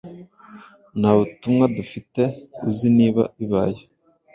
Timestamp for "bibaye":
3.37-3.79